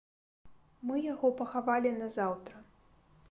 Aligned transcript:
Мы 0.91 0.95
яго 1.13 1.27
пахавалі 1.43 1.91
назаўтра. 2.01 2.55